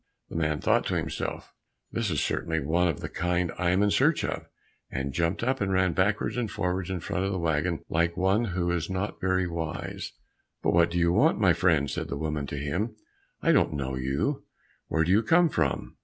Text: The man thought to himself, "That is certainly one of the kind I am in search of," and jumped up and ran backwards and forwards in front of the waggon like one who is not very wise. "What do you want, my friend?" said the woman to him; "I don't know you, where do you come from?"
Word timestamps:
The 0.29 0.35
man 0.35 0.61
thought 0.61 0.87
to 0.87 0.95
himself, 0.95 1.53
"That 1.91 2.09
is 2.09 2.19
certainly 2.23 2.59
one 2.59 2.87
of 2.87 3.01
the 3.01 3.07
kind 3.07 3.51
I 3.59 3.69
am 3.69 3.83
in 3.83 3.91
search 3.91 4.25
of," 4.25 4.47
and 4.89 5.13
jumped 5.13 5.43
up 5.43 5.61
and 5.61 5.71
ran 5.71 5.93
backwards 5.93 6.37
and 6.37 6.49
forwards 6.49 6.89
in 6.89 7.01
front 7.01 7.23
of 7.23 7.31
the 7.31 7.37
waggon 7.37 7.83
like 7.87 8.17
one 8.17 8.45
who 8.45 8.71
is 8.71 8.89
not 8.89 9.21
very 9.21 9.45
wise. 9.45 10.13
"What 10.63 10.89
do 10.89 10.97
you 10.97 11.11
want, 11.13 11.39
my 11.39 11.53
friend?" 11.53 11.87
said 11.87 12.07
the 12.07 12.17
woman 12.17 12.47
to 12.47 12.57
him; 12.57 12.95
"I 13.43 13.51
don't 13.51 13.73
know 13.73 13.93
you, 13.93 14.41
where 14.87 15.03
do 15.03 15.11
you 15.11 15.21
come 15.21 15.49
from?" 15.49 15.97